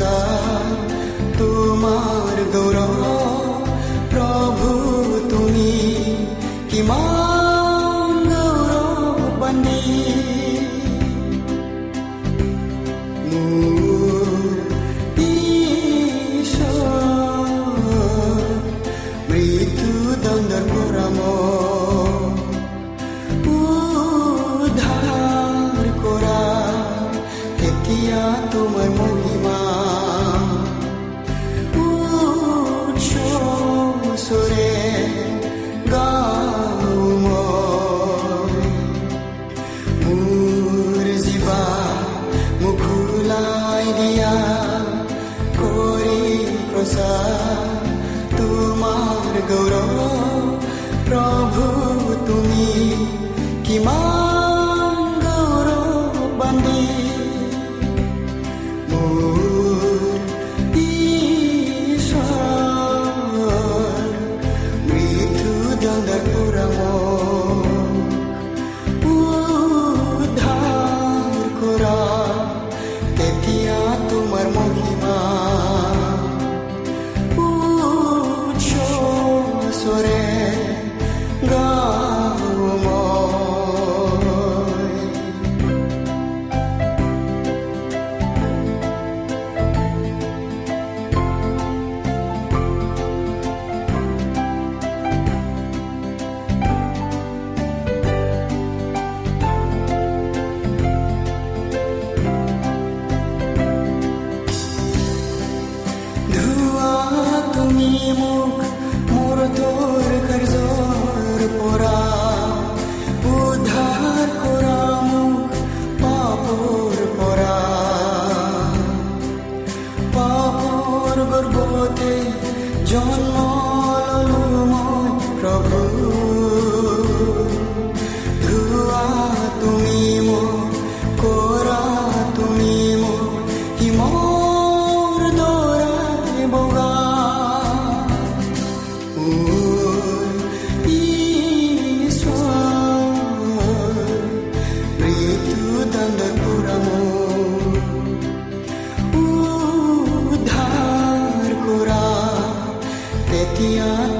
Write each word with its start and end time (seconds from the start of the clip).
sun 0.00 0.89
দৌড় 49.50 49.78
প্রভু 51.06 51.64
তুমি 52.26 52.66
কিমা 53.64 54.19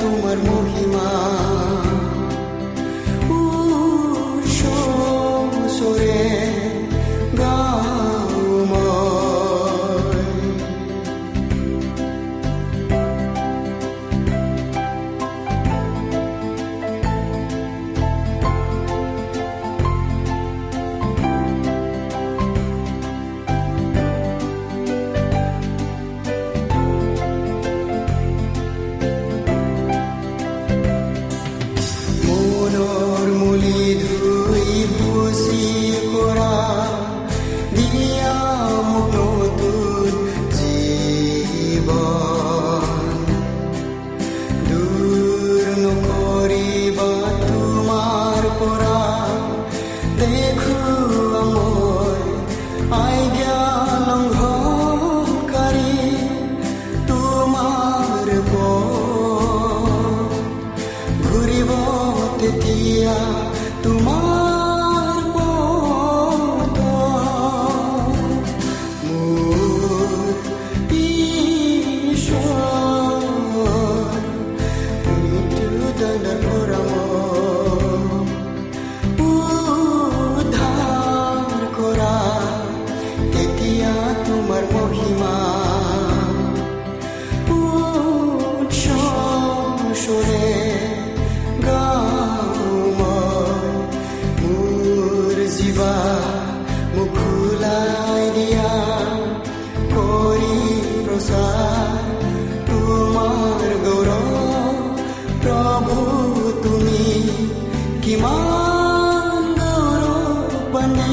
তোমার 0.00 0.38
মহিমা 0.49 1.09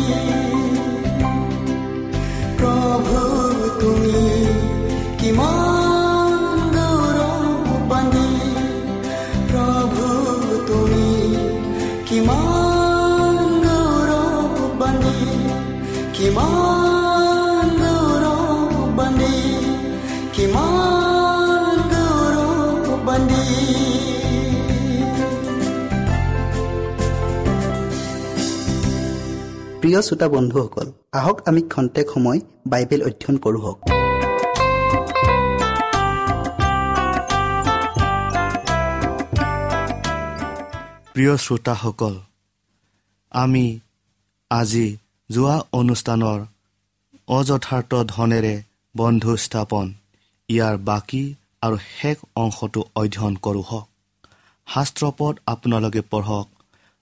You. 0.08 0.37
প্ৰিয় 29.98 30.10
শ্ৰোতা 30.10 30.28
বন্ধুসকল 30.36 30.88
আহক 31.20 31.38
আমি 31.50 31.62
খন্তেক 31.74 32.08
সময় 32.14 32.40
বাইবেল 32.72 33.02
অধ্যয়ন 33.08 33.38
কৰোঁ 33.44 33.62
প্ৰিয় 41.14 41.34
শ্ৰোতাসকল 41.46 42.16
আমি 43.32 43.66
আজি 44.52 44.88
যোৱা 45.30 45.56
অনুষ্ঠানৰ 45.80 46.40
অযথাৰ্থ 47.28 47.92
ধনেৰে 48.16 48.56
বন্ধু 48.96 49.32
স্থাপন 49.46 49.86
ইয়াৰ 50.50 50.76
বাকী 50.90 51.24
আৰু 51.62 51.78
শেষ 51.98 52.18
অংশটো 52.36 52.82
অধ্যয়ন 52.96 53.36
কৰোঁ 53.46 53.64
হওক। 53.70 53.88
শাস্ত্ৰপদ 54.68 55.34
আপোনালোকে 55.46 56.02
পঢ়ক 56.12 56.48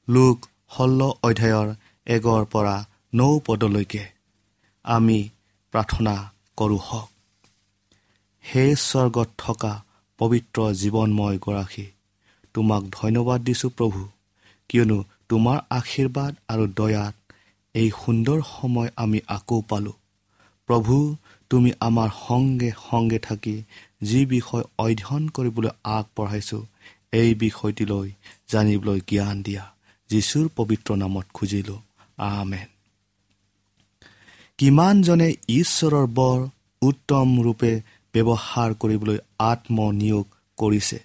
লোক 0.07 0.37
ষোল্ল 0.75 1.01
অধ্যায়ৰ 1.23 1.69
এগৰ 2.07 2.43
পৰা 2.45 2.75
নৌ 3.13 3.39
পদলৈকে। 3.39 4.03
আমি 4.85 5.19
প্ৰাৰ্থনা 5.73 6.15
কৰোঁ 6.57 6.79
হওক। 6.79 7.09
হে 8.45 8.65
স্বৰ্গত 8.75 9.29
থকা 9.37 9.73
পবিত্ৰ 10.19 10.57
জীৱনময় 10.73 11.37
গৰাকী 11.37 11.87
তোমাক 12.53 12.83
ধন্যবাদ 12.91 13.39
দিছোঁ 13.43 13.69
প্ৰভু 13.69 14.01
কিয়নো 14.69 14.99
তোমাৰ 15.29 15.57
আশীৰ্বাদ 15.69 16.33
আৰু 16.47 16.65
দয়াত 16.67 17.15
এই 17.75 17.89
সুন্দৰ 18.05 18.39
সময় 18.51 18.89
আমি 18.95 19.19
আকৌ 19.27 19.61
পালোঁ। 19.61 19.97
প্ৰভু 20.69 20.95
তুমি 21.49 21.71
আমাৰ 21.79 22.09
সংগে 22.27 22.71
সংগে 22.89 23.19
থাকি 23.19 23.55
যি 24.01 24.21
বিষয় 24.25 24.63
অধ্যয়ন 24.77 25.23
কৰিবলৈ 25.29 25.71
আগবঢ়াইছোঁ 25.83 26.63
এই 27.11 27.29
বিষয়টিলৈ 27.35 28.07
জানিবলৈ 28.51 28.99
জ্ঞান 29.07 29.35
দিয়া 29.41 29.65
যীশুৰ 30.09 30.45
পবিত্ৰ 30.55 30.89
নামত 30.95 31.27
খুজিলোঁ। 31.33 31.79
আমেন 32.17 32.67
কিমানজনে 34.59 35.29
ঈশ্বৰৰ 35.49 36.07
বৰ 36.07 36.39
উত্তম 36.81 37.27
ৰূপে 37.41 37.71
ব্যৱহাৰ 38.13 38.73
কৰিবলৈ 38.73 39.17
আত্মনিয়োগ 39.39 40.25
কৰিছে? 40.57 40.99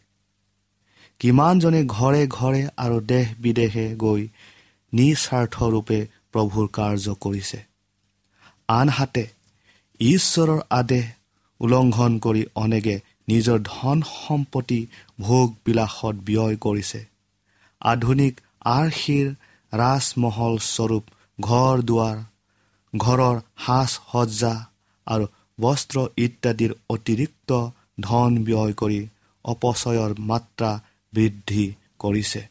কিমানজনে 1.21 1.81
ঘৰে 1.87 2.23
ঘৰে 2.27 2.63
আৰু 2.77 3.01
দেশ 3.07 3.27
বিদেশে 3.39 3.87
গৈ 3.97 4.23
নিস্বাৰ্থৰূপে 4.93 5.99
প্ৰভুৰ 6.33 6.67
কাৰ্য 6.73 7.15
কৰিছে? 7.21 7.59
আনহাতে 8.69 9.25
ঈশ্বৰৰ 10.01 10.61
আদেশ 10.71 11.07
উলংঘন 11.61 12.19
কৰি 12.19 12.43
অনেকে 12.55 12.95
নিজৰ 13.29 13.59
ধন 13.65 13.99
সম্পত্তি 14.03 14.81
ভোগ 15.21 15.47
বিলাসত 15.65 16.15
ব্যয় 16.25 16.57
কৰিছে। 16.57 17.01
আধুনিক 17.81 18.41
আৰ্শীৰ 18.65 19.29
ৰাজমহল 19.73 20.59
স্বৰূপ 20.59 21.05
ঘৰ 21.41 21.83
দুৱাৰ 21.83 22.17
ঘৰৰ 22.97 23.37
সাজ 23.67 23.89
সজ্জা 23.89 24.55
আৰু 25.07 25.27
বস্ত্ৰ 25.61 25.99
ইত্যাদিৰ 26.17 26.73
অতিৰিক্ত 26.91 27.51
ধন 28.01 28.31
ব্যয় 28.45 28.73
কৰি 28.73 29.01
অপচয়ৰ 29.45 30.11
মাত্ৰা 30.19 30.81
বৃদ্ধি 31.13 31.75
কৰিছে। 31.99 32.43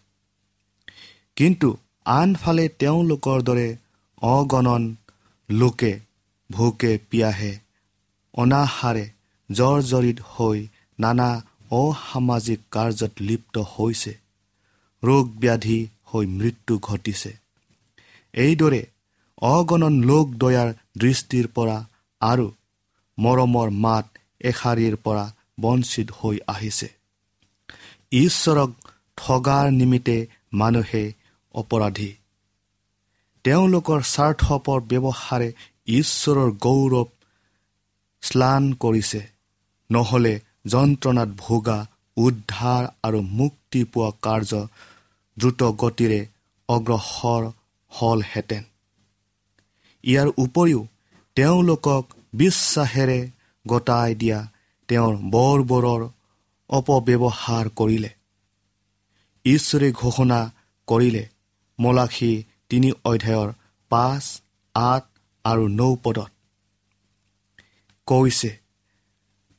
কিন্তু 1.36 1.78
আনফালে 2.06 2.66
তেওঁলোকৰ 2.80 3.40
দৰে 3.42 3.78
অগণন 4.22 4.96
লোকে 5.50 6.00
ভোকে 6.52 6.92
পিয়াহে 7.10 7.60
অনাহাৰে 8.34 9.06
জৰ্জৰিত 9.50 10.20
হৈ 10.30 10.68
নানা 11.00 11.30
অসামাজিক 11.72 12.60
কাৰ্যত 12.72 13.14
লিপ্ত 13.20 13.58
হৈছে। 13.58 14.14
ৰোগ 15.04 15.26
ব্যাধি 15.30 15.80
হৈ 16.14 16.26
মৃত্যু 16.26 16.80
ঘটিছে। 16.80 17.32
এইদৰে 18.34 18.82
অগণন 19.42 19.96
লোক 20.04 20.26
দয়াৰ 20.38 20.74
দৃষ্টিৰ 20.98 21.48
পৰা 21.48 21.78
আৰু 22.22 22.48
মৰমৰ 23.18 23.70
মাত 23.70 24.06
এশাৰীৰ 24.42 24.96
পৰা 24.96 25.26
বঞ্চিত 25.60 26.08
হৈ 26.12 26.38
আহিছে। 26.48 26.90
ঈশ্বৰক 28.12 28.70
ঠগাৰ 29.18 29.72
নিমিত্তে 29.72 30.18
মানুহে 30.54 31.04
অপৰাধী। 31.56 32.12
তেওঁলোকৰ 33.46 34.00
স্বাৰ্থপৰ 34.02 34.80
ব্যৱহাৰে 34.82 35.50
ঈশ্বৰৰ 35.88 36.52
গৌৰৱ 36.52 37.08
স্নান 38.22 38.74
কৰিছে। 38.74 39.22
নহ'লে 39.90 40.34
যন্ত্ৰণাত 40.66 41.30
ভোগা 41.38 41.80
উদ্ধাৰ 42.18 42.84
আৰু 43.04 43.22
মুক্তি 43.22 43.84
পোৱা 43.84 44.12
কাৰ্য 44.22 44.68
দ্ৰুত 45.40 45.62
গতিৰে 45.82 46.22
অগ্ৰসৰ 46.70 47.44
হলহেঁতেন। 47.92 48.64
ইয়াৰ 50.04 50.30
উপৰিও 50.38 50.82
তেওঁলোকক 51.38 52.04
বিশ্বাসেৰে 52.34 53.20
গতাই 53.66 54.16
দিয়া 54.16 54.40
তেওঁৰ 54.90 55.14
বৰবৰৰ 55.34 56.02
অপব্যৱহাৰ 56.70 57.66
কৰিলে। 57.76 58.12
ঈশ্বৰে 59.46 59.88
ঘোষণা 59.92 60.40
কৰিলে 60.88 61.24
মলাখী 61.80 62.34
তিনি 62.70 62.90
অধ্যায়ৰ 63.06 63.50
পাঁচ 63.92 64.26
আঠ 64.76 65.04
আৰু 65.46 65.64
নৌ 65.70 65.92
পদত। 66.04 66.32
কৈছে 68.08 68.52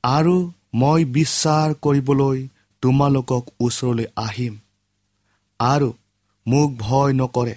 আৰু 0.05 0.35
মই 0.75 1.01
বিশ্বাস 1.19 1.69
কৰিবলৈ 1.83 2.39
তোমালোকক 2.83 3.45
ওচৰলৈ 3.61 4.07
আহিম। 4.17 4.55
আৰু 5.61 5.93
মোক 6.47 6.71
ভয় 6.79 7.13
নকৰে। 7.13 7.55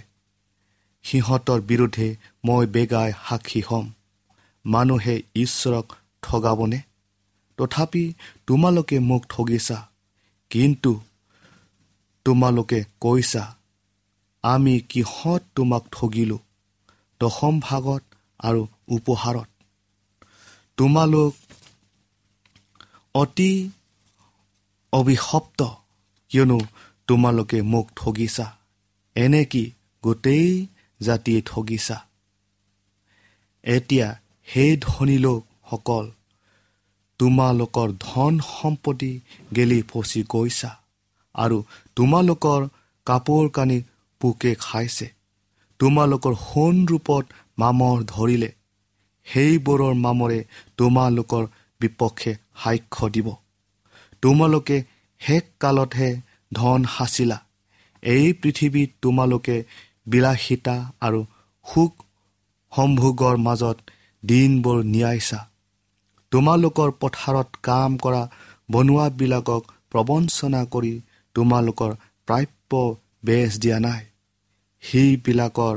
সিহঁতৰ 1.03 1.62
বিৰুদ্ধে 1.62 2.15
মই 2.45 2.65
বেগাই 2.67 3.12
সাক্ষী 3.29 3.62
হ'ম। 3.62 3.91
মানুহে 4.65 5.22
ঈশ্বৰক 5.36 5.93
ঠগাবনে? 6.22 6.79
তথাপি 7.57 8.13
তোমালোকে 8.48 9.00
মোক 9.00 9.25
ঠগিছা 9.29 9.89
কিন্তু 10.50 11.01
তোমালোকে 12.25 12.83
কৈছা 13.01 13.55
আমি 14.43 14.79
কিহত 14.79 15.41
তোমাক 15.55 15.83
ঠগিলোঁ 15.91 16.38
দশম 17.19 17.60
ভাগত 17.60 18.03
আৰু 18.39 18.67
উপহাৰত। 18.88 19.50
তোমালোক 20.77 21.33
অতি 23.15 23.69
অভিশপ্ত 24.93 25.60
কিয়নো 26.29 26.60
তোমালোকে 27.07 27.62
মোক 27.62 27.88
ঠগিছা। 27.95 28.48
এনে 29.15 29.45
কি 29.45 29.63
গোটেই 30.03 30.67
জাতিয়ে 31.01 31.41
ঠগিছা? 31.41 31.98
এতিয়া 33.63 34.07
সেই 34.48 34.77
ধনী 34.81 35.17
লোকসকল 35.17 36.05
তোমালোকৰ 37.19 37.89
ধন 38.00 38.33
সম্পত্তি 38.39 39.12
গেলি 39.55 39.79
ফচি 39.89 40.22
গৈছা 40.29 40.72
আৰু 41.36 41.57
তোমালোকৰ 41.95 42.62
কাপোৰ 43.05 43.50
কানি 43.50 43.77
পোকে 44.22 44.51
খাইছে। 44.60 45.07
তোমালোকৰ 45.79 46.33
সোণ 46.36 46.75
ৰূপত 46.86 47.25
মামৰ 47.60 47.98
ধৰিলে 48.03 48.51
সেইবোৰৰ 49.27 49.93
মামৰে 49.95 50.39
তোমালোকৰ 50.77 51.43
বিপক্ষে 51.81 52.31
সাক্ষ্য 52.63 53.10
দিব। 53.10 53.27
তোমালোকে 54.22 54.77
শেষ 55.22 55.43
কালতহে 55.60 56.10
ধন 56.53 56.81
সাঁচিলা 56.95 57.39
এই 58.03 58.25
পৃথিৱীত 58.41 58.89
তোমালোকে 59.01 59.57
বিলাসিতা 60.07 60.75
আৰু 61.01 61.19
সুখ 61.65 61.93
সম্ভোগৰ 62.74 63.36
মাজত 63.38 63.77
দিনবোৰ 64.24 64.79
নিয়াইছা। 64.83 65.39
তোমালোকৰ 66.31 66.89
পথাৰত 67.01 67.50
কাম 67.63 67.91
কৰা 67.98 68.24
বনোৱাবিলাকক 68.72 69.63
প্ৰবঞ্চনা 69.91 70.62
কৰি 70.74 70.93
তোমালোকৰ 71.36 71.91
প্ৰাপ্য 72.27 72.81
বেচ 73.25 73.51
দিয়া 73.60 73.79
নাই। 73.79 74.03
সেইবিলাকৰ 74.83 75.75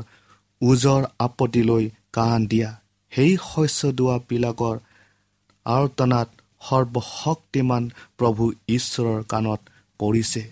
ওজৰ 0.60 1.02
আপত্তিলৈ 1.18 1.84
কাণ 2.12 2.38
দিয়া। 2.46 2.70
সেই 3.12 3.32
শস্য 3.44 3.92
দোৱাবিলাকৰ 3.98 4.76
আৰ্তনাত 5.66 6.28
সৰ্বশক্তিমান 6.62 7.84
প্ৰভু 8.18 8.44
ঈশ্বৰৰ 8.68 9.20
কাণত 9.32 9.60
পৰিছে। 10.00 10.42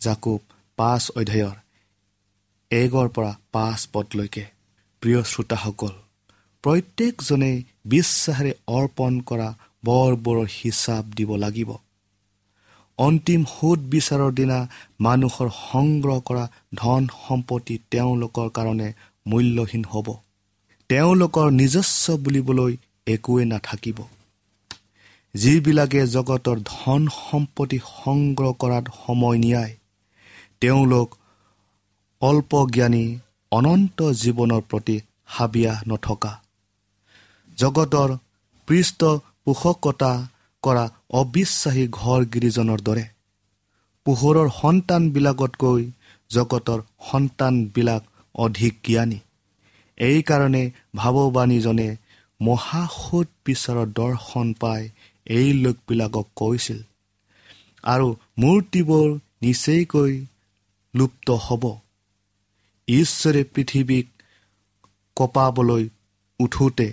জাকুব 0.00 0.40
পাঁচ 0.76 1.10
অধ্যায়ৰ 1.10 1.56
এগৰ 2.70 3.08
পৰা 3.08 3.32
পাঁচ 3.52 3.88
পদলৈকে। 3.92 4.44
প্ৰিয় 5.02 5.22
শ্ৰোতাসকল 5.22 5.92
প্ৰত্যেকজনেই 6.64 7.56
বিশ্বাসেৰে 7.86 8.52
অৰ্পণ 8.66 9.20
কৰা 9.20 9.48
বৰবোৰৰ 9.84 10.48
হিচাপ 10.58 11.04
দিব 11.16 11.30
লাগিব। 11.36 11.70
অন্তিম 12.98 13.44
সোধ 13.44 13.78
বিচাৰৰ 13.78 14.32
দিনা 14.32 14.58
মানুহৰ 15.00 15.48
সংগ্ৰহ 15.70 16.18
কৰা 16.20 16.44
ধন 16.74 17.06
সম্পত্তি 17.28 17.78
তেওঁলোকৰ 17.90 18.48
কাৰণে 18.50 18.88
মূল্যহীন 19.26 19.84
হ'ব। 19.84 20.08
তেওঁলোকৰ 20.88 21.50
নিজস্ব 21.50 22.16
বুলিবলৈ 22.16 22.76
একোৱেই 23.06 23.44
নাথাকিব। 23.44 23.98
যিবিলাকে 25.34 26.00
জগতৰ 26.06 26.56
ধন 26.64 27.08
সম্পত্তি 27.08 27.78
সংগ্ৰহ 27.78 28.52
কৰাত 28.52 28.84
সময় 29.06 29.38
নিয়াই 29.38 29.70
তেওঁলোক 30.62 31.08
অল্পজ্ঞানী 32.22 33.04
অনন্ত 33.52 33.98
জীৱনৰ 34.22 34.62
প্ৰতি 34.70 34.96
হাবিয়া 35.26 35.72
নথকা। 35.88 36.32
জগতৰ 37.58 38.10
পৃষ্ঠপোষকতা 38.68 40.12
কৰা 40.62 40.84
অবিশ্বাসী 41.10 41.84
ঘৰ 41.92 42.20
গিৰিজনৰ 42.24 42.80
দৰে। 42.80 43.04
পোহৰৰ 44.06 44.48
সন্তানবিলাকতকৈ 44.62 45.82
জগতৰ 46.30 46.80
সন্তানবিলাক 47.10 48.02
অধিক 48.34 48.74
জ্ঞানী। 48.84 49.18
এইকাৰণে 49.98 50.70
ভাৱবাণীজনে 50.96 51.96
মহাসুদ 52.40 53.26
বিচাৰৰ 53.44 53.88
দৰ্শন 53.92 54.46
পাই 54.60 54.82
এই 55.26 55.48
লোকবিলাকক 55.52 56.26
কৈছিল। 56.36 56.80
আৰু 57.84 58.08
মূৰ্তিবোৰ 58.38 59.08
নিচেইকৈ 59.42 60.12
লুপ্ত 60.94 61.28
হ'ব। 61.46 61.64
ঈশ্বৰে 62.88 63.42
পৃথিৱীক 63.54 64.06
কপাবলৈ 65.16 65.84
উঠোতে 66.40 66.88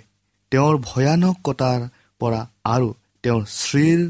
তেওঁৰ 0.52 0.74
ভয়ানকতাৰ 0.78 1.80
পৰা 2.20 2.40
আৰু 2.64 2.88
তেওঁৰ 3.24 3.42
শ্ৰীৰ 3.54 4.00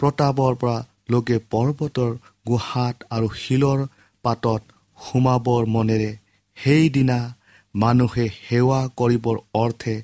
প্ৰতাপৰ 0.00 0.52
পৰা 0.54 0.78
লোকে 1.10 1.36
পৰ্বতৰ 1.52 2.12
গুহাত 2.46 2.96
আৰু 3.10 3.28
শিলৰ 3.34 3.80
পাতত 4.24 4.62
সোমাবৰ 4.98 5.62
মনেৰে 5.66 6.10
সেইদিনা 6.56 7.18
মানুহে 7.74 8.26
সেৱা 8.48 8.80
কৰিবৰ 8.96 9.36
অৰ্থে 9.54 9.94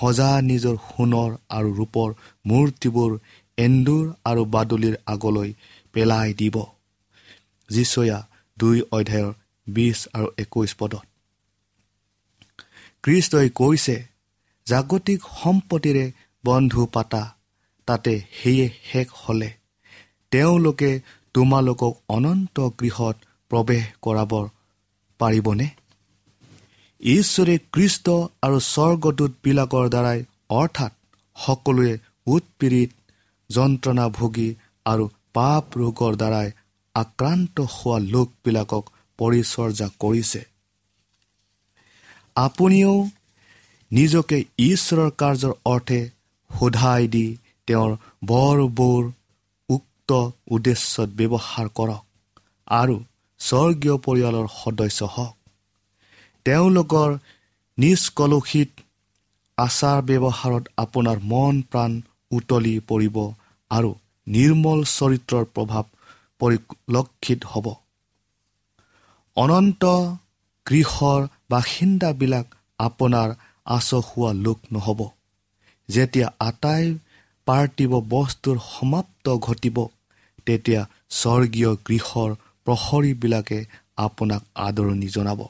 সজা 0.00 0.30
নিজৰ 0.40 0.76
সোণৰ 0.86 1.30
আৰু 1.50 1.68
ৰূপৰ 1.78 2.10
মূৰ্তিবোৰ 2.46 3.12
এন্দুৰ 3.58 4.04
আৰু 4.24 4.42
বাদুলিৰ 4.54 4.96
আগলৈ 5.06 5.50
পেলাই 5.92 6.34
দিব। 6.34 6.56
যিচয়া 7.68 8.18
দুই 8.58 8.82
অধ্যায়ৰ 8.92 9.32
বিছ 9.66 9.98
আৰু 10.12 10.28
একৈছ 10.38 10.70
পদত। 10.78 11.06
কৃষ্টই 13.02 13.48
কৈছে 13.54 13.96
জাগতিক 14.66 15.20
সম্পত্তিৰে 15.42 16.12
বন্ধু 16.44 16.86
পাতা 16.86 17.22
তাতে 17.86 18.12
সেয়ে 18.42 18.66
শেষ 18.84 19.08
হ'লে। 19.14 19.50
তেওঁলোকে 20.30 21.00
তোমালোকক 21.34 21.94
অনন্ত 22.08 22.56
গৃহত 22.80 23.16
প্ৰৱেশ 23.50 23.84
কৰাব 24.02 24.32
পাৰিবনে? 25.20 25.66
ঈশ্বৰে 27.00 27.58
কৃষ্ট 27.72 28.06
আৰু 28.42 28.58
স্বৰ্গদূতবিলাকৰ 28.60 29.88
দ্বাৰাই 29.88 30.24
অৰ্থাৎ 30.50 30.92
সকলোৱে 31.36 31.98
উৎপীড়িত 32.26 32.90
যন্ত্ৰণা 33.50 34.08
ভোগী 34.08 34.54
আৰু 34.84 35.04
পাপ 35.32 35.64
ৰোগৰ 35.78 36.12
দ্বাৰাই 36.16 36.50
আক্ৰান্ত 36.96 37.56
হোৱা 37.72 37.96
লোকবিলাকক 38.12 38.84
পৰিচৰ্যা 39.18 39.88
কৰিছে। 40.02 40.42
আপুনিও 42.36 42.94
নিজকে 43.90 44.38
ঈশ্বৰৰ 44.64 45.10
কাৰ্যৰ 45.20 45.54
অৰ্থে 45.64 46.00
সোধাই 46.50 47.02
দি 47.14 47.26
তেওঁৰ 47.68 47.92
বৰ 48.24 48.58
বৰ 48.78 49.02
উক্ত 49.68 50.10
উদ্দেশ্যত 50.50 51.08
ব্যৱহাৰ 51.18 51.66
কৰক 51.78 52.02
আৰু 52.68 52.96
স্বৰ্গীয় 53.40 53.96
পৰিয়ালৰ 54.06 54.46
সদস্য 54.54 55.00
হওক। 55.14 55.34
তেওঁলোকৰ 56.46 57.10
নিষ্কলুষিত 57.78 58.70
আচাৰ 59.58 59.98
ব্যৱহাৰত 60.02 60.64
আপোনাৰ 60.76 61.18
মন 61.32 61.54
প্ৰাণ 61.70 61.92
উতলি 62.30 62.74
পৰিব 62.88 63.16
আৰু 63.70 63.90
নিৰ্মল 64.26 64.80
চৰিত্ৰৰ 64.96 65.44
প্ৰভাৱ 65.54 65.84
পৰিলক্ষিত 66.40 67.40
হ'ব। 67.44 67.66
অনন্ত 69.36 69.84
গৃহৰ 70.66 71.20
বাসিন্দাবিলাক 71.50 72.46
আপোনাৰ 72.78 73.28
আচহুৱা 73.66 74.30
লোক 74.32 74.58
নহ'ব। 74.72 75.00
যেতিয়া 75.88 76.28
আটাই 76.40 76.84
পাৰ্থিৱ 77.46 77.92
বস্তুৰ 78.08 78.56
সমাপ্ত 78.70 79.26
ঘটিব 79.38 79.76
তেতিয়া 80.46 80.80
স্বৰ্গীয় 81.10 81.70
গৃহৰ 81.86 82.30
প্ৰহৰীবিলাকে 82.66 83.58
আপোনাক 83.96 84.42
আদৰণি 84.54 85.08
জনাব। 85.08 85.40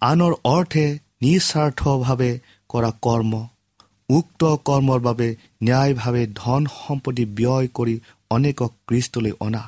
আনৰ 0.00 0.32
অৰ্থে 0.44 0.86
নিস্বাৰ্থভাৱে 1.22 2.32
কৰা 2.68 2.90
কৰ্ম 3.02 3.32
উক্ত 4.08 4.42
কৰ্মৰ 4.64 5.00
বাবে 5.00 5.28
ন্যায়ভাৱে 5.62 6.26
ধন 6.34 6.66
সম্পত্তি 6.66 7.24
ব্যয় 7.24 7.68
কৰি 7.74 7.94
অনেকক 8.34 8.72
কৃষ্টলৈ 8.88 9.32
অনা। 9.46 9.64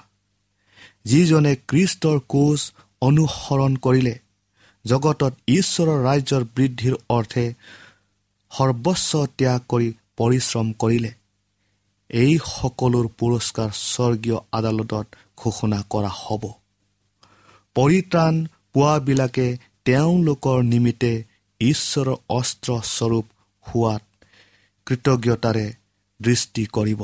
যিজনে 1.05 1.53
কৃষ্টৰ 1.71 2.19
কোচ 2.33 2.61
অনুসৰণ 3.03 3.73
কৰিলে 3.85 4.15
জগতত 4.85 5.33
ঈশ্বৰৰ 5.49 5.99
ৰাজ্যৰ 6.09 6.43
বৃদ্ধিৰ 6.57 6.95
অৰ্থে 7.11 7.45
সৰ্বস্ব 8.53 9.13
ত্যাগ 9.39 9.61
কৰি 9.73 9.89
পৰিশ্ৰম 10.19 10.69
কৰিলে 10.83 11.13
এই 12.11 12.33
সকলোৰ 12.51 13.07
পুৰস্কাৰ 13.19 13.71
স্বৰ্গীয় 13.83 14.39
আদালতত 14.53 15.07
ঘোষণা 15.37 15.81
কৰা 15.93 16.11
হ'ব। 16.21 16.45
পৰিত্ৰাণ 17.77 18.35
পোৱাবিলাকে 18.75 19.47
তেওঁলোকৰ 19.87 20.59
নিমিত্তে 20.73 21.13
ঈশ্বৰৰ 21.61 22.17
অস্ত্ৰস্বৰূপ 22.39 23.27
হোৱাত 23.67 24.03
কৃতজ্ঞতাৰে 24.87 25.67
দৃষ্টি 26.21 26.63
কৰিব। 26.77 27.01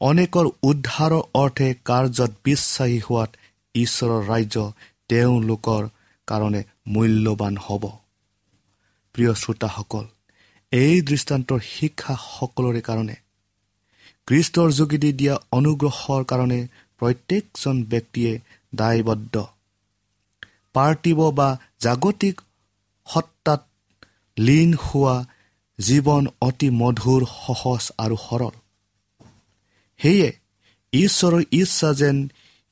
অনেকৰ 0.00 0.46
উদ্ধাৰৰ 0.62 1.22
অৰ্থে 1.34 1.68
কাৰ্যত 1.84 2.30
বিশ্বাসী 2.44 2.98
হোৱাত 2.98 3.30
ঈশ্বৰৰ 3.74 4.20
ৰাজ্য 4.28 4.56
তেওঁলোকৰ 5.08 5.88
কাৰণে 6.28 6.60
মূল্যৱান 6.88 7.54
হ'ব। 7.56 7.84
প্ৰিয় 9.14 9.32
শ্ৰোতাসকল 9.34 10.04
এই 10.72 10.94
দৃষ্টান্তৰ 11.02 11.60
শিক্ষা 11.68 12.14
সকলোৰে 12.26 12.80
কাৰণে 12.80 13.16
কৃষ্টৰ 14.28 14.68
যোগেদি 14.72 15.10
দিয়া 15.12 15.34
অনুগ্ৰহৰ 15.52 16.22
কাৰণে 16.24 16.60
প্ৰত্যেকজন 17.00 17.76
ব্যক্তিয়ে 17.84 18.32
দায়বদ্ধ। 18.72 19.34
পাৰ্থিৱ 20.74 21.20
বা 21.38 21.48
জাগতিক 21.80 22.36
সত্তাত 23.06 23.62
লীন 24.36 24.70
হোৱা 24.84 25.16
জীৱন 25.78 26.24
অতি 26.40 26.68
মধুৰ 26.80 27.22
সহজ 27.36 27.82
আৰু 28.04 28.16
সৰল। 28.26 28.54
সেয়ে 30.00 30.28
ঈশ্বৰৰ 30.92 31.42
ইচ্ছা 31.52 31.90
যেন 31.92 32.16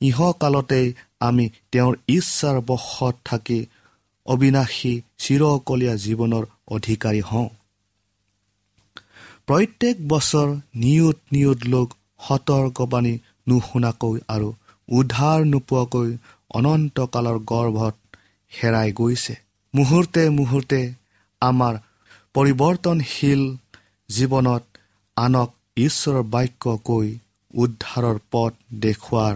ইহকালতেই 0.01 0.87
আমি 1.19 1.45
তেওঁৰ 1.71 1.95
ইচ্ছাৰ 2.07 2.57
বশত 2.61 3.15
থাকি 3.25 3.59
অবিনাশী 4.25 4.93
চিৰকলীয়া 5.17 5.95
জীৱনৰ 5.95 6.43
অধিকাৰী 6.67 7.21
হওঁ। 7.21 7.49
প্ৰত্যেক 9.47 9.95
বছৰ 10.07 10.47
নিয়ুত 10.75 11.17
নিয়ুত 11.31 11.59
লোক 11.65 11.87
সতৰ্কবাণী 12.27 13.13
নুশুনাকৈ 13.49 14.17
আৰু 14.27 14.49
উদ্ধাৰ 14.89 15.39
নোপোৱাকৈ 15.45 16.09
অনন্তকালৰ 16.49 17.37
গৰ্ভত 17.51 17.95
হেৰাই 18.51 18.89
গৈছে। 18.91 19.35
মুহূৰ্তে 19.73 20.29
মুহূৰ্তে 20.29 20.79
আমাৰ 21.41 21.73
পৰিৱৰ্তনশীল 22.33 23.41
জীৱনত 24.09 24.63
আনক 25.17 25.49
ঈশ্বৰৰ 25.77 26.23
বাক্য 26.23 26.77
কৈ 26.83 27.07
উদ্ধাৰৰ 27.53 28.17
পথ 28.31 28.53
দেখুওৱাৰ 28.79 29.35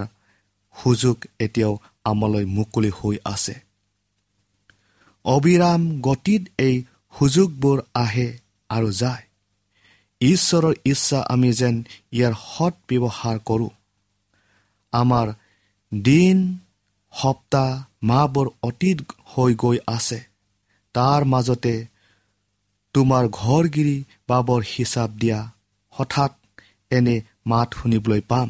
সুযোগ 0.75 1.17
এতিয়াও 1.39 1.73
আমালৈ 2.05 2.45
মুকলি 2.45 2.89
হৈ 2.89 3.17
আছে। 3.25 3.55
অবিৰাম 5.25 5.81
গতিত 6.01 6.43
এই 6.57 6.75
সুযোগবোৰ 7.13 7.77
আহে 7.95 8.29
আৰু 8.69 8.89
যায়। 8.91 9.23
ঈশ্বৰৰ 10.21 10.75
ইচ্ছা 10.85 11.19
আমি 11.29 11.51
যেন 11.53 11.75
ইয়াৰ 12.11 12.33
সৎ 12.47 12.73
ব্যৱহাৰ 12.89 13.37
কৰোঁ। 13.45 13.69
আমাৰ 14.93 15.27
দিন 15.93 16.37
সপ্তাহ 17.13 17.69
মাহবোৰ 18.03 18.47
অতীত 18.63 18.99
হৈ 19.25 19.51
গৈ 19.55 19.77
আছে। 19.87 20.19
তাৰ 20.95 21.21
মাজতে 21.25 21.75
তোমাৰ 22.95 23.23
ঘৰগিৰি 23.29 23.97
বাবৰ 24.27 24.61
হিচাপ 24.77 25.09
দিয়া 25.09 25.39
হঠাৎ 26.01 26.31
এনে 26.91 27.15
মাত 27.45 27.69
শুনিবলৈ 27.81 28.21
পাম 28.31 28.49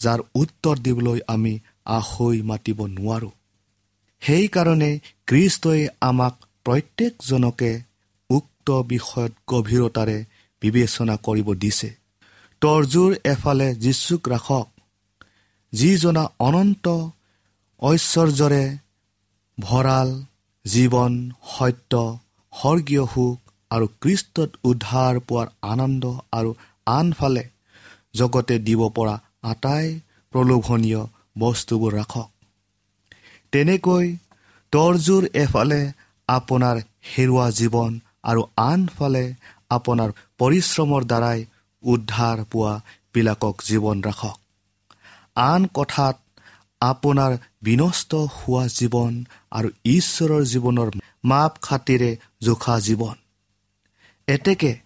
যাৰ 0.00 0.20
উত্তৰ 0.34 0.76
দিবলৈ 0.78 1.18
আমি 1.28 1.52
আখৈ 1.96 2.36
মাতিব 2.42 2.78
নোৱাৰোঁ। 2.88 3.32
সেইকাৰণে 4.22 4.90
কৃষ্টই 5.26 5.82
আমাক 6.00 6.34
প্ৰত্যেকজনকে 6.66 7.70
উক্ত 8.30 8.68
বিষয়ত 8.92 9.32
গভীৰতাৰে 9.48 10.18
বিবেচনা 10.62 11.14
কৰিব 11.26 11.48
দিছে। 11.54 11.90
তৰ্জুৰ 12.62 13.10
এফালে 13.24 13.68
যীচুক 13.74 14.22
ৰাখক 14.28 14.66
যিজনা 15.72 16.24
অনন্ত 16.38 16.86
ঐশ্বৰ্যৰে 17.82 18.64
ভঁৰাল 19.58 20.10
জীৱন 20.64 21.12
সত্য 21.48 21.92
স্বৰ্গীয় 22.52 23.04
সুখ 23.06 23.36
আৰু 23.70 23.86
কৃষ্টত 24.02 24.50
উদ্ধাৰ 24.64 25.14
পোৱাৰ 25.28 25.48
আনন্দ 25.72 26.04
আৰু 26.32 26.50
আনফালে 26.86 27.44
জগতে 28.14 28.58
দিব 28.58 28.88
পৰা 28.88 29.14
আটাই 29.42 30.00
প্ৰলোভনীয় 30.32 31.02
বস্তুবোৰ 31.38 31.92
ৰাখক। 31.92 32.28
তেনেকৈ 33.52 34.16
তৰ্জুৰ 34.72 35.24
এফালে 35.34 35.92
আপোনাৰ 36.28 36.76
হেৰুৱা 37.16 37.50
জীৱন 37.50 38.00
আৰু 38.22 38.42
আনফালে 38.56 39.34
আপোনাৰ 39.70 40.10
পৰিশ্ৰমৰ 40.38 41.02
দ্বাৰাই 41.04 41.46
উদ্ধাৰ 41.84 42.44
পোৱাবিলাকক 42.44 43.56
জীৱন 43.62 44.02
ৰাখক। 44.02 44.36
আন 45.36 45.66
কথাত 45.74 46.16
আপোনাৰ 46.80 47.32
বিনষ্ট 47.62 48.14
হোৱা 48.14 48.66
জীৱন 48.68 49.24
আৰু 49.50 49.68
ঈশ্বৰৰ 49.84 50.42
জীৱনৰ 50.44 50.88
মাপ 51.24 51.52
খাতিৰে 51.62 52.16
জোখা 52.42 52.80
জীৱন। 52.80 53.16
এতেকে 54.28 54.81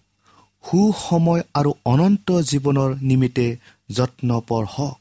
সুসময় 0.67 1.43
আৰু 1.53 1.71
অনন্ত 1.85 2.27
জীৱনৰ 2.41 2.89
নিমিত্তে 3.01 3.47
যত্নপৰ 3.89 4.63
হওক। 4.65 4.97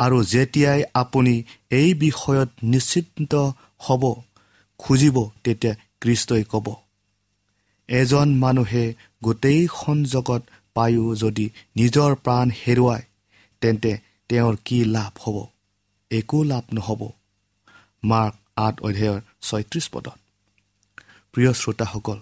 আৰু 0.00 0.18
যেতিয়াই 0.24 0.82
আপুনি 0.94 1.34
এই 1.70 1.94
বিষয়ত 1.94 2.50
নিশ্চিন্ত 2.62 3.32
হ'ব 3.78 4.02
খুজিব 4.80 5.16
তেতিয়া 5.44 5.74
কৃষ্টই 6.00 6.44
ক'ব 6.52 6.66
এজন 7.88 8.28
মানুহে 8.34 8.84
গোটেইখন 9.24 9.98
জগত 10.04 10.42
পায়ো 10.74 11.04
যদি 11.14 11.46
নিজৰ 11.76 12.10
প্ৰাণ 12.14 12.46
হেৰুৱায় 12.60 13.04
তেন্তে 13.62 13.92
তেওঁৰ 14.28 14.54
কি 14.64 14.78
লাভ 14.84 15.12
হ'ব? 15.22 15.36
একো 16.10 16.38
লাভ 16.42 16.64
নহ'ব। 16.72 17.02
মাৰ্ক 18.02 18.34
আঠ 18.56 18.74
অধ্যায়ৰ 18.80 19.20
ছয়ত্ৰিছ 19.42 19.86
পদত। 19.92 20.18
প্ৰিয় 21.34 21.52
শ্ৰোতাসকল 21.52 22.18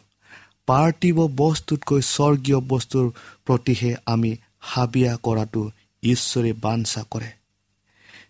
পাৰ্থিৱ 0.66 1.18
বস্তুতকৈ 1.36 2.00
স্বৰ্গীয় 2.02 2.60
বস্তুৰ 2.60 3.06
প্ৰতিহে 3.46 3.96
আমি 4.06 4.36
হাবিয়া 4.60 5.16
কৰাটো 5.16 5.70
ঈশ্বৰে 6.02 6.52
বাঞ্ছা 6.52 7.02
কৰে। 7.10 7.30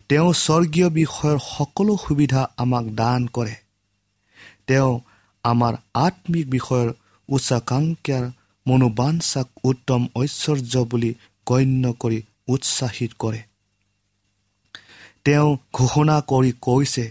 তেওঁ 0.09 0.33
স্বৰ্গীয় 0.33 0.89
বিষয়ৰ 0.89 1.37
সকলো 1.57 1.97
সুবিধা 1.97 2.41
আমাক 2.57 2.85
দান 2.95 3.27
কৰে। 3.27 3.55
তেওঁ 4.67 4.99
আমাৰ 5.43 5.73
আত্মিক 5.93 6.49
বিষয়ৰ 6.49 6.93
উচ্চাকাংক্ষাৰ 7.29 8.23
মনোবাঞ্চাক 8.65 9.47
উত্তম 9.63 10.07
ঐশ্বৰ্য 10.15 10.73
বুলি 10.85 11.11
গণ্য 11.45 11.93
কৰি 11.99 12.21
উৎসাহিত 12.47 13.11
কৰে। 13.19 13.41
তেওঁ 15.25 15.57
ঘোষণা 15.73 16.17
কৰি 16.27 16.51
কৈছে 16.61 17.05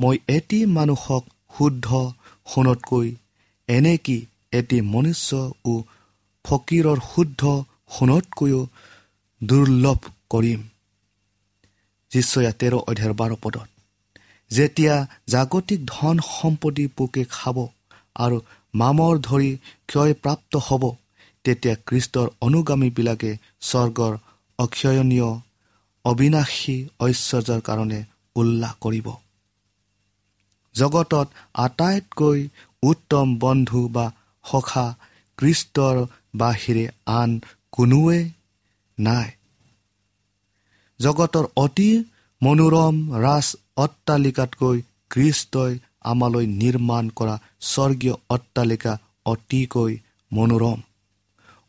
মই 0.00 0.18
এটি 0.28 0.66
মানুহক 0.66 1.24
শুদ্ধ 1.58 2.12
সোণতকৈ 2.46 3.14
এনেকি 3.68 4.26
এটি 4.58 4.78
মনুষ্য 4.94 5.30
ও 5.64 5.72
ফকীৰৰ 6.44 6.98
শুদ্ধ 7.12 7.42
সোণতকৈও 7.94 8.60
দুৰ্লভ 9.40 10.00
কৰিম। 10.32 10.60
যিচয়া 12.12 12.52
তেৰ 12.60 12.74
অধ্যায়ৰ 12.80 13.14
বাৰ 13.20 13.32
পদত 13.42 13.68
যেতিয়া 14.50 14.94
জাগতিক 15.28 15.80
ধন 15.86 16.16
সম্পত্তি 16.28 16.84
পোকে 16.96 17.22
খাব 17.30 17.56
আৰু 18.16 18.36
মামৰ 18.74 19.14
ধৰি 19.28 19.50
ক্ষয়প্ৰাপ্ত 19.88 20.52
হ'ব 20.66 20.82
তেতিয়া 21.44 21.74
খ্ৰীষ্টৰ 21.86 22.26
অনুগামীবিলাকে 22.40 23.30
স্বৰ্গৰ 23.68 24.12
অক্ষয়নীয় 24.58 25.30
অবিনাশী 26.04 26.76
ঐশ্বৰ্যৰ 27.00 27.60
কাৰণে 27.60 28.00
উল্লাস 28.36 28.74
কৰিব। 28.84 29.06
জগতত 30.74 31.26
আটাইতকৈ 31.64 32.40
উত্তম 32.82 33.26
বন্ধু 33.38 33.80
বা 33.88 34.06
সখা 34.44 34.86
কৃষ্টৰ 35.38 35.96
বাহিৰে 36.36 36.86
আন 37.12 37.30
কোনোৱে 37.72 38.18
নাই। 38.98 39.28
জগতৰ 41.00 41.44
অতি 41.56 41.90
মনোৰম 42.42 42.96
ৰাজ 43.20 43.46
অট্টালিকাতকৈ 43.76 44.78
কৃষ্টই 45.10 45.72
আমালৈ 46.04 46.46
নিৰ্মাণ 46.60 47.04
কৰা 47.18 47.36
স্বৰ্গীয় 47.70 48.14
অট্টালিকা 48.30 48.92
অতিকৈ 49.26 49.92
মনোৰম। 50.32 50.80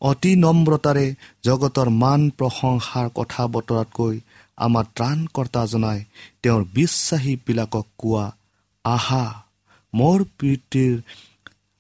অতি 0.02 0.32
নম্ৰতাৰে 0.36 1.06
জগতৰ 1.44 1.88
মান 2.02 2.22
প্ৰশংসাৰ 2.30 3.08
কথা 3.16 3.44
বতৰাতকৈ 3.48 4.16
আমাৰ 4.58 4.86
ত্ৰাণকৰ্তাজনাই 4.96 6.00
তেওঁৰ 6.42 6.64
বিশ্বাসীবিলাকক 6.74 7.86
কোৱা 7.98 8.26
আহা 8.86 9.26
মোৰ 9.94 10.20
প্ৰীতিৰ 10.38 10.94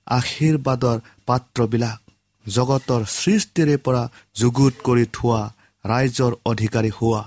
আশীৰ্বাদৰ 0.07 0.99
পাত্ৰবিলাক 1.25 1.99
জগতৰ 2.45 3.05
সৃষ্টিৰে 3.05 3.77
পৰা 3.77 4.09
যুগুত 4.35 4.73
কৰি 4.83 5.05
থোৱা 5.13 5.53
ৰাইজৰ 5.85 6.33
অধিকাৰী 6.45 6.89
হোৱা 6.89 7.23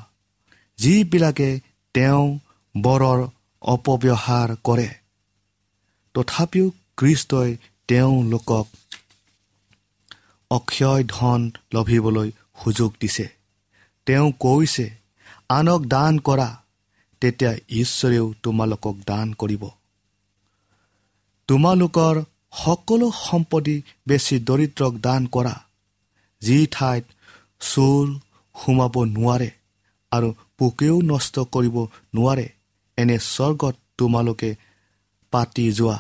যিবিলাকে 0.79 1.61
তেওঁ 1.95 2.39
বৰৰ 2.81 3.29
অপব্যৱহাৰ 3.63 4.57
কৰে। 4.65 4.89
তথাপিও 6.15 6.71
কৃষ্টই 6.97 7.57
তেওঁলোকক 7.89 8.67
অক্ষয় 10.51 11.05
ধন 11.09 11.51
লভিবলৈ 11.75 12.31
সুযোগ 12.65 12.93
দিছে। 13.01 13.27
তেওঁ 14.07 14.33
কৈছে 14.33 14.87
আনক 15.49 15.83
দান 15.85 16.19
কৰা 16.19 16.49
তেতিয়া 17.21 17.53
ঈশ্বৰেও 17.71 18.35
তোমালোকক 18.43 18.97
দান 19.07 19.33
কৰিব। 19.33 19.69
তোমালোকৰ 21.49 22.25
সকলো 22.53 23.09
সম্পত্তি 23.27 23.77
বেছি 24.09 24.37
দৰিদ্ৰক 24.49 24.95
দান 25.01 25.27
কৰা 25.27 25.55
যি 26.43 26.67
ঠাইত 26.71 27.05
চোৰ 27.61 28.05
সোমাব 28.55 28.95
নোৱাৰে 29.17 29.51
আৰু 30.13 30.29
পোকেও 30.59 30.97
নষ্ট 31.03 31.35
কৰিব 31.55 31.77
নোৱাৰে 32.15 32.47
এনে 32.99 33.17
স্বৰ্গত 33.19 33.75
তোমালোকে 33.99 34.51
পাতি 35.33 35.67
যোৱা 35.73 35.99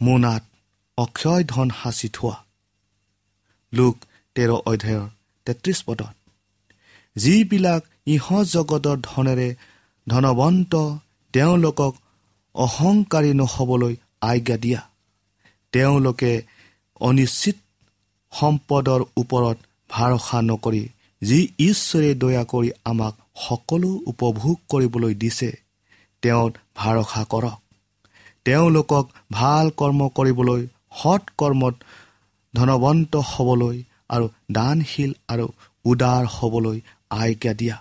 মোনাত 0.00 0.42
অক্ষয় 0.98 1.44
ধন 1.44 1.68
সাঁচি 1.70 2.08
থোৱা। 2.08 2.36
লোক 3.72 3.96
তেৰ 4.36 4.50
অধ্যায়ৰ 4.50 5.08
তেত্ৰিছ 5.46 5.78
পদত 5.86 6.14
যিবিলাক 7.16 7.82
ইহ 8.06 8.26
জগতৰ 8.44 8.96
ধনেৰে 9.02 9.48
ধনৱন্ত 10.06 10.72
তেওঁলোকক 11.34 11.94
অহংকাৰী 12.54 13.30
নহ'বলৈ 13.34 13.94
আজ্ঞা 14.20 14.56
দিয়া। 14.56 14.80
তেওঁলোকে 15.72 16.32
অনিশ্চিত 17.00 17.56
সম্পদৰ 18.32 19.00
ওপৰত 19.16 19.56
ভৰসা 19.90 20.42
নকৰি 20.42 20.88
যি 21.22 21.48
ঈশ্বৰে 21.58 22.14
দয়া 22.14 22.44
কৰি 22.44 22.70
আমাক 22.84 23.14
সকলো 23.48 23.90
উপভোগ 24.06 24.56
কৰিবলৈ 24.68 25.14
দিছে 25.14 25.50
তেওঁত 26.22 26.52
ভৰসা 26.76 27.22
কৰক। 27.24 27.58
তেওঁলোকক 28.44 29.06
ভাল 29.32 29.70
কৰ্ম 29.70 30.08
কৰিবলৈ 30.08 30.66
সৎ 31.02 31.22
কৰ্মত 31.38 31.74
ধনৱন্ত 32.54 33.16
হ'বলৈ 33.16 33.82
আৰু 34.08 34.28
দানশীল 34.52 35.12
আৰু 35.28 35.46
উদাৰ 35.84 36.24
হ'বলৈ 36.26 36.80
আজ্ঞা 37.10 37.52
দিয়া। 37.54 37.76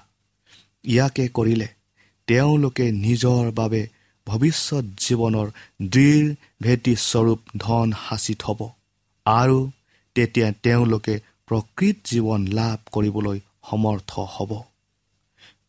ইয়াকে 0.84 1.28
কৰিলে 1.28 1.68
তেওঁলোকে 2.28 2.92
নিজৰ 2.92 3.52
বাবে 3.52 3.88
ভৱিষ্যত 4.28 4.86
জীৱনৰ 5.06 5.48
দৃঢ় 5.94 6.26
ভেটি 6.62 6.94
স্বৰূপ 7.10 7.40
ধন 7.58 7.88
সাঁচি 8.06 8.34
থ'ব 8.36 8.60
আৰু 9.26 9.60
তেতিয়া 10.16 10.48
তেওঁলোকে 10.64 11.16
প্ৰকৃত 11.48 11.98
জীৱন 12.10 12.42
লাভ 12.58 12.78
কৰিবলৈ 12.94 13.38
সমৰ্থ 13.70 14.12
হ'ব। 14.34 14.52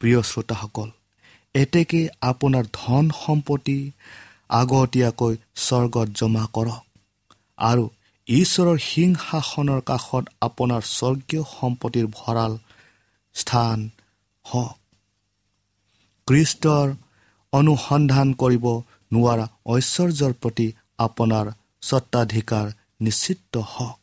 প্ৰিয় 0.00 0.20
শ্ৰোতাসকল 0.22 0.88
এতেকে 1.54 2.00
আপোনাৰ 2.22 2.64
ধন 2.72 3.04
সম্পত্তি 3.24 3.78
আগতীয়াকৈ 4.50 5.34
স্বৰ্গত 5.66 6.08
জমা 6.18 6.44
কৰক। 6.54 6.84
আৰু 7.58 7.84
ঈশ্বৰৰ 8.26 8.78
সিংহাসনৰ 8.90 9.80
কাষত 9.80 10.24
আপোনাৰ 10.40 10.82
স্বৰ্গীয় 10.96 11.44
সম্পত্তিৰ 11.56 12.06
ভঁৰাল 12.18 12.52
স্থান 13.36 13.78
হওক। 14.44 14.76
কৃষ্টৰ 16.28 16.86
অনুসন্ধান 17.58 18.28
কৰিব 18.42 18.66
নোৱাৰা 19.12 19.46
ঐশ্বৰ্যৰ 19.66 20.32
প্ৰতি 20.42 20.66
আপোনাৰ 20.98 21.46
স্বত্বাধিকাৰ 21.82 22.66
নিশ্চিত 23.00 23.56
হওক। 23.72 23.98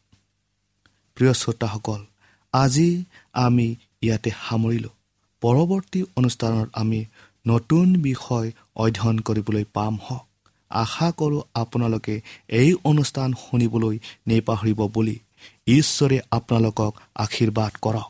প্ৰিয় 1.18 1.34
শ্ৰোতাসকল 1.34 2.02
আজি 2.54 2.90
আমি 3.34 3.68
ইয়াতে 4.02 4.32
সামৰিলোঁ। 4.46 4.94
পৰৱৰ্তী 5.42 6.00
অনুষ্ঠানত 6.16 6.70
আমি 6.74 7.00
নতুন 7.48 7.88
বিষয় 8.02 8.48
অধ্যয়ন 8.76 9.18
কৰিবলৈ 9.20 9.66
পাম 9.74 9.94
হওক। 10.06 10.26
আশা 10.70 11.08
কৰোঁ 11.12 11.42
আপোনালোকে 11.54 12.16
এই 12.48 12.70
অনুষ্ঠান 12.86 13.30
শুনিবলৈ 13.44 13.96
নেপাহৰিব 14.28 14.80
বুলি। 14.96 15.18
ঈশ্বৰে 15.68 16.18
আপোনালোকক 16.32 16.94
আশীৰ্বাদ 17.16 17.72
কৰক। 17.82 18.10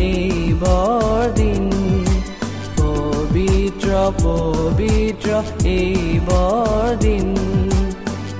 এই 0.00 0.54
বৰদিন 0.60 1.64
পবিত্ৰ 2.78 3.90
পবিত্ৰ 4.22 5.28
এই 5.64 6.20
বৰদিন 6.28 7.28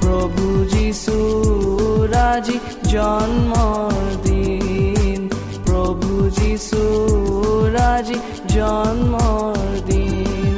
প্ৰভু 0.01 0.65
যীশু 0.65 1.17
ৰাজি 2.13 2.59
জন্মৰ 2.89 3.99
দিন। 4.23 5.29
প্ৰভু 5.67 6.31
যীশু 6.31 6.83
ৰাজি 7.73 8.19
জন্মৰ 8.49 9.59
দিন। 9.87 10.55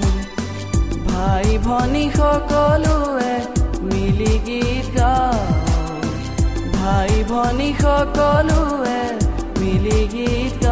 ভাই 1.09 1.59
ভনী 1.65 2.11
সকলোৱে 2.11 3.35
মিলি 3.83 4.35
গীত 4.47 4.87
গাওঁ। 4.99 5.41
ভাই 6.75 7.13
ভনী 7.29 7.71
সকলোৱে 7.83 9.20
মিলি 9.83 10.01
গীত 10.15 10.65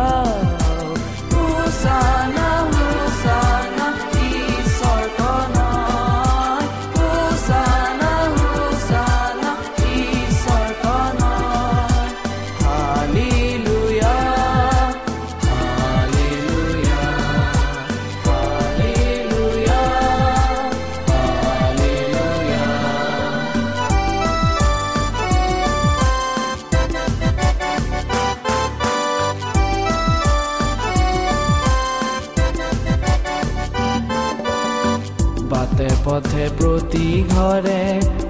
ঘৰে 37.39 37.83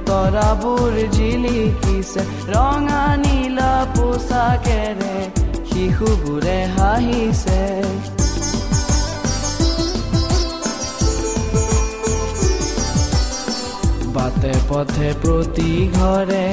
তৰাবোৰ 0.08 0.94
জিলিকিছে 1.16 2.22
ৰঙা 2.54 3.02
নীলা 3.24 3.72
পোচাকেৰে 3.96 5.16
শিশুবোৰে 5.70 6.58
হাঁহিছে 6.76 7.62
বাটে 14.14 14.54
পথে 14.68 15.08
প্ৰতি 15.22 15.70
ঘৰে 15.96 16.46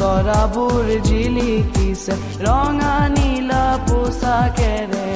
তৰাবোৰ 0.00 0.86
জিলিকিছে 1.08 2.14
ৰঙা 2.46 2.96
নীলা 3.16 3.64
পোচাকেৰে 3.88 5.08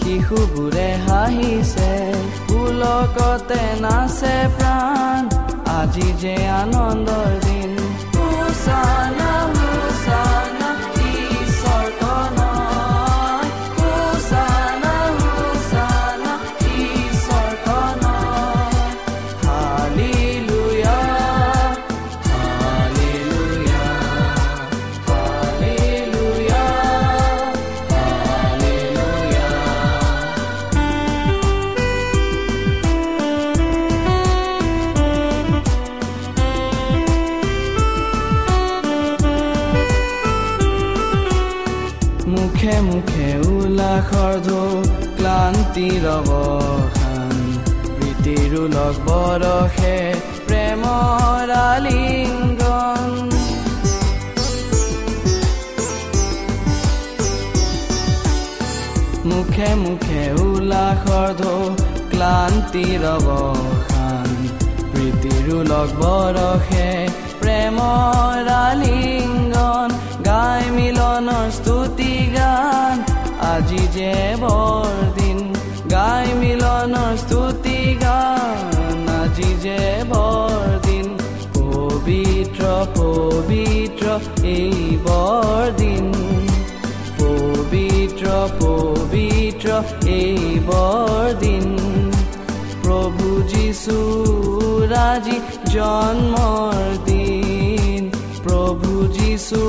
শিশুবোৰে 0.00 0.88
হাঁহিছে 1.06 1.92
পুলকতে 2.48 3.62
নাচে 3.84 4.36
প্ৰাণ 4.56 5.33
আজি 5.74 6.08
যে 6.22 6.34
আনন্দৰ 6.60 7.30
দিন 7.46 7.72
হোচানা 8.14 8.93
ধো 43.94 44.62
ক্লান্তিৰ 45.16 46.04
অৱসান। 46.16 47.36
প্ৰীতিৰো 47.96 48.62
লগ 48.76 48.94
বৰষে 49.08 49.98
প্ৰেমৰ 50.48 51.50
আলিংগন। 51.50 53.12
মুখে 59.30 59.70
মুখে 59.74 60.22
উল্লাসৰ 60.42 61.28
ধো 61.40 61.56
অৱসান। 63.14 64.28
প্ৰীতিৰো 64.92 65.58
লগ 65.72 65.88
বৰষে 66.02 66.88
প্ৰেমৰ 67.40 68.44
আলিংগন। 68.66 69.88
গাই 70.26 70.64
মিলনৰ 70.70 71.46
স্তুতি 71.50 72.14
গান 72.36 72.96
আজি 73.54 73.82
যে 73.96 74.12
বৰদিন 74.42 75.38
গাই 75.92 76.26
মিলনৰ 76.40 77.12
স্তুতি 77.22 77.78
গান। 78.02 79.06
আজি 79.22 79.50
যে 79.64 79.82
বৰদিন 80.10 81.06
পবিত্ৰ 81.56 82.62
পবিত্ৰ 82.96 84.04
এই 84.54 84.74
বৰদিন 85.06 86.04
পবিত্ৰ 87.18 88.26
পবিত্ৰ 88.60 89.68
এই 90.20 90.42
বৰদিন 90.68 91.66
প্ৰভু 92.82 93.26
যীশু 93.54 93.96
ৰাজি 94.94 95.38
জন্মৰ 95.74 96.82
দিন। 97.08 98.02
প্ৰভু 98.44 98.90
যীশু 99.18 99.62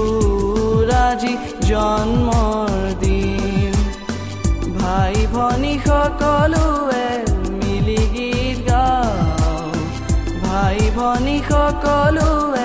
আজি 1.16 1.34
জন্মৰ 1.70 2.72
দিন 2.92 2.95
ভনী 5.36 5.74
সকলোৱে 5.88 7.08
মিলি 7.60 8.02
গীত 8.14 8.58
গাওঁ। 8.68 9.72
ভাই 10.44 10.80
ভনী 10.98 11.38
সকলোৱে 11.50 12.65